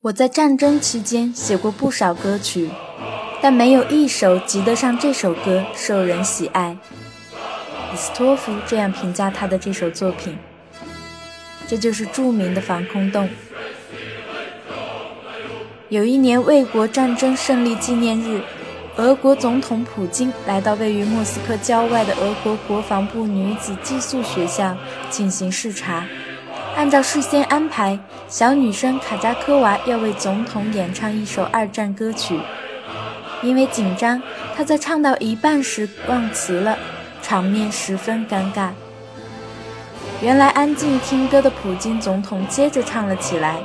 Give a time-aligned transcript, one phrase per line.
[0.00, 2.70] 我在战争期间写过不少歌曲，
[3.42, 6.76] 但没有一首及得上这首歌受人喜爱。
[7.90, 10.38] 李斯托夫这样评价他的这首作品。
[11.66, 13.28] 这就是著名的防空洞。
[15.88, 18.40] 有一年卫国战争胜利纪念日，
[18.98, 24.76] 俄国总统普京来到位于莫斯科郊外的俄国国防部女子寄宿学校
[25.10, 26.06] 进行视察。
[26.78, 27.98] 按照事先安排，
[28.28, 32.38] 小女生卡扎科娃要为总统演唱一首二战歌曲。
[33.42, 34.22] 因为紧张，
[34.56, 36.78] 她在唱到一半时忘词了，
[37.20, 38.68] 场面十分尴尬。
[40.22, 43.56] 原来安静听歌的普京总统接着唱了起来，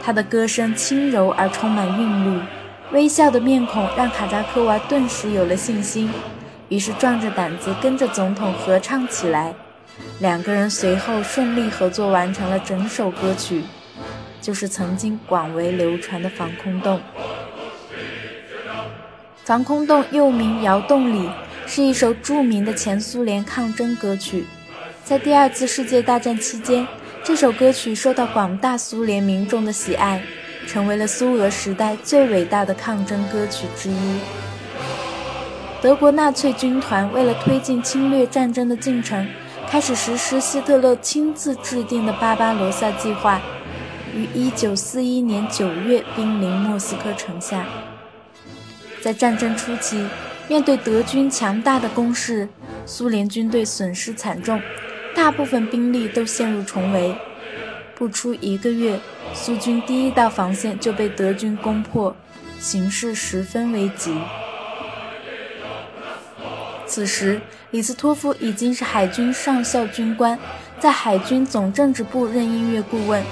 [0.00, 2.40] 他的歌声轻柔而充满韵律，
[2.92, 6.08] 微笑的面孔让卡扎科娃顿时有了信心，
[6.68, 9.52] 于是壮着胆子跟着总统合唱起来。
[10.20, 13.62] 两个人随后顺利合作完成了整首歌曲，
[14.40, 16.96] 就是曾经广为流传的《防空洞》。
[19.44, 21.26] 《防空洞》又名《窑洞里》，
[21.66, 24.44] 是一首著名的前苏联抗争歌曲。
[25.04, 26.86] 在第二次世界大战期间，
[27.24, 30.22] 这首歌曲受到广大苏联民众的喜爱，
[30.66, 34.20] 成为了苏俄时代最伟大的抗争歌曲之一。
[35.80, 39.26] 德国纳粹军团为了推进侵略战争的进程。
[39.72, 43.40] 开始实施希特勒亲自制定的巴巴罗萨计划，
[44.14, 47.64] 于1941年9月兵临莫斯科城下。
[49.00, 50.06] 在战争初期，
[50.46, 52.46] 面对德军强大的攻势，
[52.84, 54.60] 苏联军队损失惨重，
[55.14, 57.16] 大部分兵力都陷入重围。
[57.94, 59.00] 不出一个月，
[59.32, 62.14] 苏军第一道防线就被德军攻破，
[62.60, 64.14] 形势十分危急。
[66.92, 67.40] 此时，
[67.70, 70.38] 李斯托夫已经是海军上校军官，
[70.78, 73.24] 在海军总政治部任音乐顾问。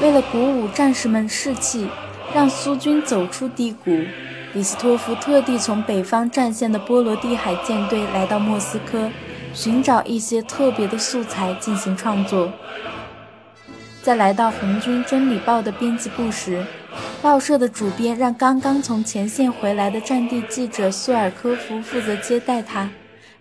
[0.00, 1.88] 为了鼓舞战士们士气，
[2.32, 4.04] 让苏军走出低谷，
[4.52, 9.10] 李斯托夫特地从北方战线的波罗的海舰队来到莫斯科，
[9.52, 12.52] 寻找一些特别的素材进行创作。
[14.04, 16.62] 在来到红军真理报的编辑部时，
[17.22, 22.90] 报社的主编让刚刚从前线回来的战地记者苏尔科夫负责接待他。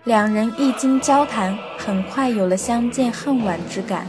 [0.05, 4.07] 两人一经交谈，很快有了相见恨晚之感。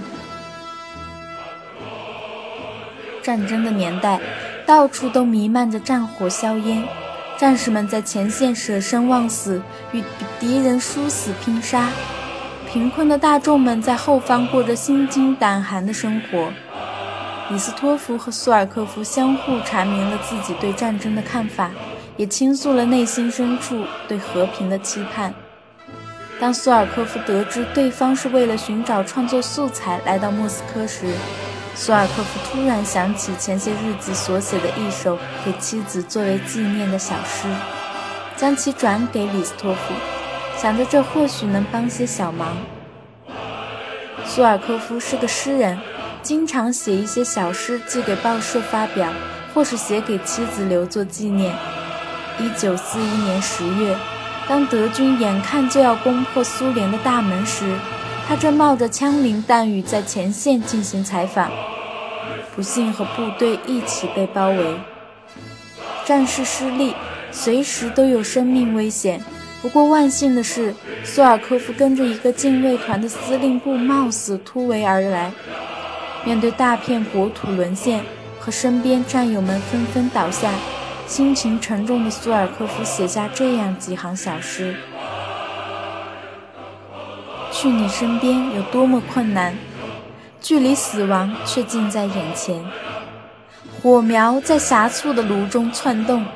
[3.20, 4.20] 战争的年代，
[4.64, 6.84] 到处都弥漫着战火硝烟，
[7.36, 9.60] 战士们在前线舍生忘死，
[9.90, 10.00] 与
[10.38, 11.88] 敌人殊死拼杀；
[12.74, 16.52] 贫困的大众们在后方过着心惊胆寒的生活。
[17.48, 21.70] 李斯托夫和苏尔科夫相互阐明了自己对战争的看法，
[22.16, 25.32] 也倾诉了内心深处对和平的期盼。
[26.40, 31.06] 当苏尔科夫得知对方是为了寻找创作素材来到莫斯科时，
[31.76, 37.46] 苏尔科夫突然想起前些日子所写的一首给妻子作为纪念的小诗，
[38.36, 39.94] 将其转给李斯托夫，
[40.64, 42.56] 想着这或许能帮些小忙。
[44.24, 45.78] 苏尔科夫是个诗人，
[46.22, 49.12] 经常写一些小诗寄给报社发表，
[49.52, 51.54] 或是写给妻子留作纪念。
[52.38, 53.94] 一九四一年十月。
[54.48, 57.76] 当德军眼看就要攻破苏联的大门时，
[58.26, 61.50] 他正冒着枪林弹雨在前线进行采访，
[62.56, 64.76] 不幸和部队一起被包围。
[66.06, 66.94] 战事失利，
[67.30, 69.22] 随时都有生命危险。
[69.64, 75.32] 不过万幸的是，苏尔科夫跟着一个禁卫团的司令部冒死突围而来。
[76.22, 78.04] 面对大片国土沦陷
[78.38, 80.50] 和身边战友们纷纷倒下。
[81.06, 84.74] 心情沉重的苏尔科夫写下这样几行小诗：
[87.50, 89.56] 去你身边有多么困难，
[90.42, 92.62] 距离死亡却近在眼前。
[93.82, 96.26] 火苗在狭促的炉中窜动，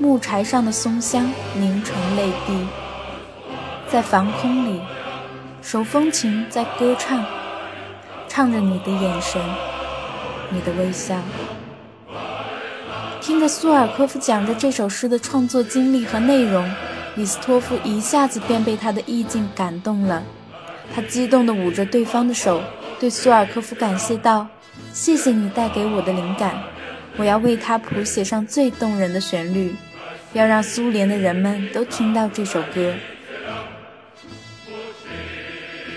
[0.00, 2.66] 木柴上的松香凝成泪滴。
[3.88, 4.80] 在防空里，
[5.60, 7.24] 手风琴在歌唱，
[8.28, 9.42] 唱着你的眼神，
[10.50, 11.16] 你的微笑。
[13.20, 16.70] 听着苏尔科夫讲着这首诗的创作经历和内容，
[17.16, 20.22] 李斯托夫一下子便被他的意境感动了。
[20.94, 22.62] 他激动地捂着对方的手，
[23.00, 24.46] 对苏尔科夫感谢道
[24.94, 26.54] ：“谢谢你带给我的灵感，
[27.16, 29.74] 我要为他谱写上最动人的旋律，
[30.32, 32.94] 要让苏联的人们都听到这首歌。”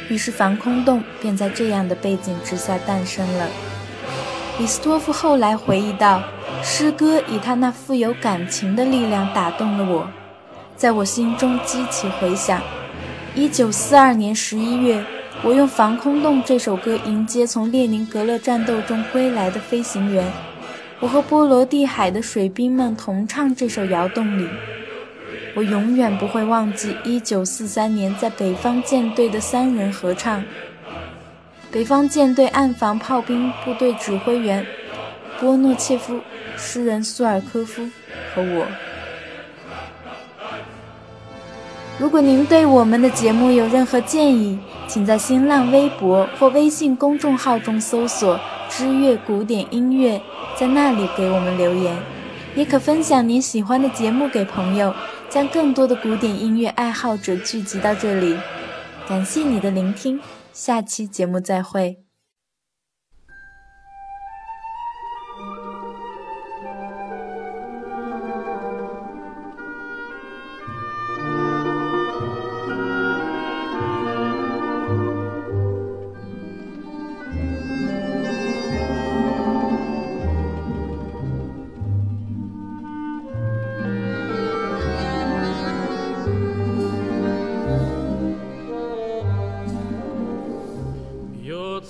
[0.10, 3.48] 于是，防空洞便在这样的背景之下诞生了。
[4.60, 6.22] 李斯托夫后来回忆道。
[6.63, 10.07] 诗歌以他那富有感情的力量打动了我，
[10.75, 12.62] 在我心中激起回响。
[13.34, 15.04] 一九四二年十一月，
[15.42, 20.31] 我用《防空洞》这首歌迎接从列宁格勒战斗中归来的飞行员。
[21.01, 24.48] 我和波罗的海的水兵们同唱这首窑洞里。
[25.56, 30.44] 我永远不会忘记1943年在北方舰队的三人合唱。
[31.71, 34.65] 北方舰队岸防炮兵部队指挥员
[35.39, 36.19] 波诺切夫、
[36.56, 37.89] 诗人苏尔科夫
[38.33, 38.68] 和我。
[41.98, 48.39] 如果您对我们的节目有任何建议，请在新浪微博或微信公众号中搜索
[48.71, 50.19] “知乐古典音乐”，
[50.57, 51.95] 在那里给我们留言。
[52.56, 54.91] 也可分享您喜欢的节目给朋友。
[55.29, 58.35] 将更多的古典音乐爱好者聚集到这里，
[59.07, 60.19] 感谢你的聆听，
[60.51, 62.00] 下期节目再会。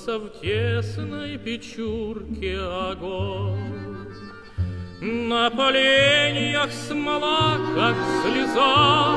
[0.08, 3.60] В тесной печурке огонь.
[5.00, 9.16] На поленьях смола, как слеза,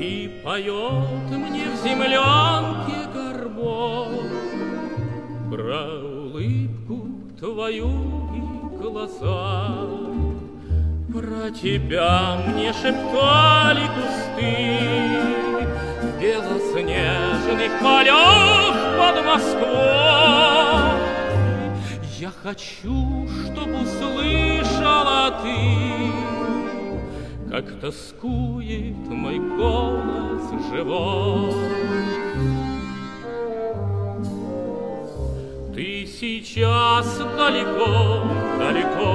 [0.00, 4.28] И поет мне в землянке горбон
[5.50, 7.08] Про улыбку
[7.38, 7.88] твою
[8.34, 9.76] и глаза.
[11.12, 14.78] Про тебя мне шептали кусты,
[16.20, 18.67] белоснежных полях
[18.98, 19.68] под Москвой.
[22.18, 26.10] Я хочу, чтобы услышала ты,
[27.48, 31.54] Как тоскует мой голос живой.
[35.74, 38.24] Ты сейчас далеко,
[38.58, 39.08] далеко,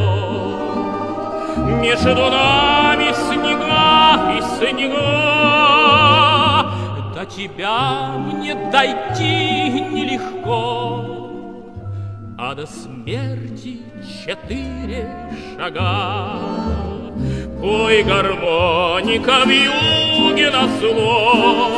[1.82, 5.83] Между нами снега и снега,
[7.24, 11.06] до тебя мне дойти нелегко,
[12.38, 13.80] А до смерти
[14.26, 15.08] четыре
[15.56, 16.40] шага.
[17.62, 21.72] Пой гармоника в юге на зло,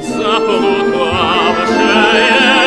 [0.00, 2.61] Заплутавшая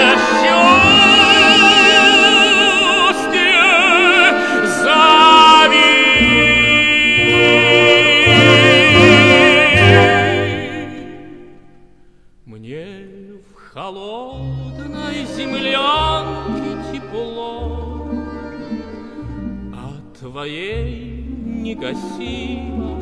[20.75, 22.94] огней не гасила.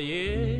[0.00, 0.55] 夜。